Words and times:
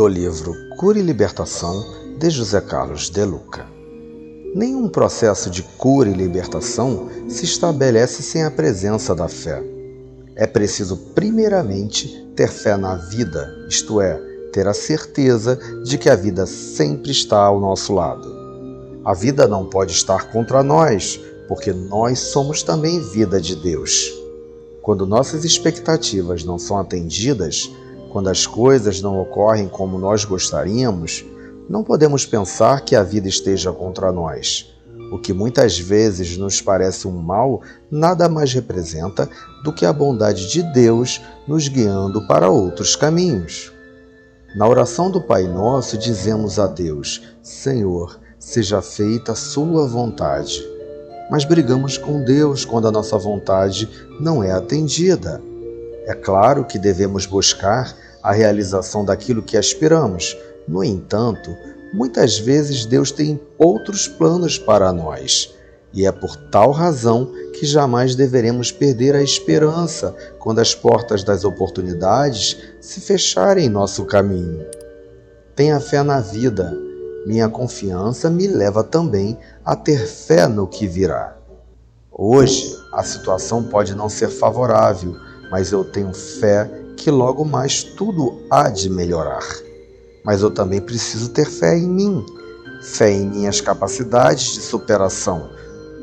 do 0.00 0.08
livro 0.08 0.56
Cura 0.78 0.98
e 0.98 1.02
Libertação 1.02 1.84
de 2.18 2.30
José 2.30 2.58
Carlos 2.62 3.10
de 3.10 3.22
Luca. 3.22 3.66
Nenhum 4.54 4.88
processo 4.88 5.50
de 5.50 5.62
cura 5.62 6.08
e 6.08 6.14
libertação 6.14 7.10
se 7.28 7.44
estabelece 7.44 8.22
sem 8.22 8.42
a 8.42 8.50
presença 8.50 9.14
da 9.14 9.28
fé. 9.28 9.62
É 10.34 10.46
preciso, 10.46 10.96
primeiramente, 11.14 12.08
ter 12.34 12.48
fé 12.48 12.78
na 12.78 12.94
vida, 12.94 13.46
isto 13.68 14.00
é, 14.00 14.18
ter 14.54 14.66
a 14.66 14.72
certeza 14.72 15.60
de 15.84 15.98
que 15.98 16.08
a 16.08 16.16
vida 16.16 16.46
sempre 16.46 17.10
está 17.10 17.38
ao 17.38 17.60
nosso 17.60 17.92
lado. 17.92 18.26
A 19.04 19.12
vida 19.12 19.46
não 19.46 19.66
pode 19.66 19.92
estar 19.92 20.32
contra 20.32 20.62
nós, 20.62 21.20
porque 21.46 21.74
nós 21.74 22.20
somos 22.20 22.62
também 22.62 23.02
vida 23.10 23.38
de 23.38 23.54
Deus. 23.54 24.10
Quando 24.80 25.06
nossas 25.06 25.44
expectativas 25.44 26.42
não 26.42 26.58
são 26.58 26.78
atendidas, 26.78 27.70
quando 28.10 28.28
as 28.28 28.46
coisas 28.46 29.00
não 29.00 29.20
ocorrem 29.20 29.68
como 29.68 29.98
nós 29.98 30.24
gostaríamos, 30.24 31.24
não 31.68 31.84
podemos 31.84 32.26
pensar 32.26 32.82
que 32.82 32.96
a 32.96 33.02
vida 33.02 33.28
esteja 33.28 33.72
contra 33.72 34.12
nós. 34.12 34.74
O 35.12 35.18
que 35.18 35.32
muitas 35.32 35.78
vezes 35.78 36.36
nos 36.36 36.60
parece 36.60 37.06
um 37.08 37.12
mal 37.12 37.62
nada 37.90 38.28
mais 38.28 38.52
representa 38.52 39.28
do 39.64 39.72
que 39.72 39.86
a 39.86 39.92
bondade 39.92 40.50
de 40.50 40.62
Deus 40.72 41.20
nos 41.48 41.68
guiando 41.68 42.26
para 42.26 42.50
outros 42.50 42.94
caminhos. 42.94 43.72
Na 44.56 44.66
oração 44.68 45.10
do 45.10 45.20
Pai 45.20 45.44
Nosso, 45.44 45.96
dizemos 45.96 46.58
a 46.58 46.66
Deus: 46.66 47.22
Senhor, 47.42 48.18
seja 48.38 48.82
feita 48.82 49.32
a 49.32 49.36
Sua 49.36 49.86
vontade. 49.86 50.60
Mas 51.30 51.44
brigamos 51.44 51.96
com 51.96 52.24
Deus 52.24 52.64
quando 52.64 52.88
a 52.88 52.92
nossa 52.92 53.16
vontade 53.16 53.88
não 54.18 54.42
é 54.42 54.50
atendida. 54.50 55.40
É 56.10 56.14
claro 56.14 56.64
que 56.64 56.76
devemos 56.76 57.24
buscar 57.24 57.94
a 58.20 58.32
realização 58.32 59.04
daquilo 59.04 59.44
que 59.44 59.56
aspiramos. 59.56 60.36
No 60.66 60.82
entanto, 60.82 61.56
muitas 61.94 62.36
vezes 62.36 62.84
Deus 62.84 63.12
tem 63.12 63.40
outros 63.56 64.08
planos 64.08 64.58
para 64.58 64.92
nós. 64.92 65.54
E 65.92 66.04
é 66.04 66.10
por 66.10 66.34
tal 66.34 66.72
razão 66.72 67.30
que 67.54 67.64
jamais 67.64 68.16
deveremos 68.16 68.72
perder 68.72 69.14
a 69.14 69.22
esperança 69.22 70.12
quando 70.40 70.58
as 70.58 70.74
portas 70.74 71.22
das 71.22 71.44
oportunidades 71.44 72.56
se 72.80 73.00
fecharem 73.00 73.66
em 73.66 73.68
nosso 73.68 74.04
caminho. 74.04 74.66
Tenha 75.54 75.78
fé 75.78 76.02
na 76.02 76.18
vida. 76.18 76.76
Minha 77.24 77.48
confiança 77.48 78.28
me 78.28 78.48
leva 78.48 78.82
também 78.82 79.38
a 79.64 79.76
ter 79.76 80.08
fé 80.08 80.48
no 80.48 80.66
que 80.66 80.88
virá. 80.88 81.36
Hoje, 82.10 82.76
a 82.92 83.04
situação 83.04 83.62
pode 83.62 83.94
não 83.94 84.08
ser 84.08 84.28
favorável, 84.28 85.16
mas 85.50 85.72
eu 85.72 85.84
tenho 85.84 86.12
fé 86.12 86.70
que 86.96 87.10
logo 87.10 87.44
mais 87.44 87.82
tudo 87.82 88.40
há 88.50 88.68
de 88.68 88.88
melhorar. 88.88 89.44
Mas 90.24 90.42
eu 90.42 90.50
também 90.50 90.80
preciso 90.80 91.30
ter 91.30 91.46
fé 91.46 91.76
em 91.76 91.88
mim, 91.88 92.24
fé 92.82 93.10
em 93.10 93.26
minhas 93.26 93.60
capacidades 93.60 94.54
de 94.54 94.60
superação, 94.60 95.50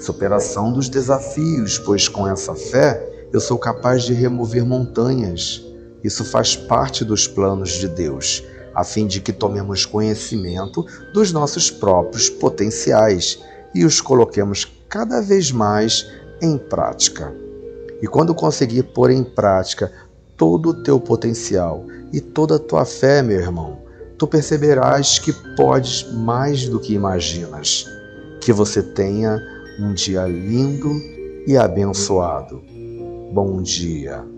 superação 0.00 0.72
dos 0.72 0.88
desafios, 0.88 1.78
pois 1.78 2.08
com 2.08 2.26
essa 2.26 2.54
fé 2.54 3.28
eu 3.32 3.40
sou 3.40 3.58
capaz 3.58 4.04
de 4.04 4.14
remover 4.14 4.64
montanhas. 4.64 5.62
Isso 6.02 6.24
faz 6.24 6.56
parte 6.56 7.04
dos 7.04 7.26
planos 7.26 7.72
de 7.72 7.88
Deus, 7.88 8.42
a 8.74 8.82
fim 8.82 9.06
de 9.06 9.20
que 9.20 9.32
tomemos 9.32 9.84
conhecimento 9.84 10.84
dos 11.12 11.32
nossos 11.32 11.70
próprios 11.70 12.30
potenciais 12.30 13.38
e 13.74 13.84
os 13.84 14.00
coloquemos 14.00 14.66
cada 14.88 15.20
vez 15.20 15.50
mais 15.50 16.06
em 16.40 16.56
prática. 16.56 17.47
E 18.00 18.06
quando 18.06 18.34
conseguir 18.34 18.84
pôr 18.84 19.10
em 19.10 19.24
prática 19.24 19.92
todo 20.36 20.70
o 20.70 20.82
teu 20.82 21.00
potencial 21.00 21.84
e 22.12 22.20
toda 22.20 22.56
a 22.56 22.58
tua 22.58 22.84
fé, 22.84 23.22
meu 23.22 23.38
irmão, 23.38 23.78
tu 24.16 24.26
perceberás 24.26 25.18
que 25.18 25.32
podes 25.56 26.10
mais 26.12 26.68
do 26.68 26.78
que 26.78 26.94
imaginas. 26.94 27.86
Que 28.40 28.52
você 28.52 28.82
tenha 28.82 29.40
um 29.80 29.92
dia 29.92 30.26
lindo 30.26 30.90
e 31.46 31.56
abençoado. 31.56 32.62
Bom 33.32 33.60
dia. 33.62 34.37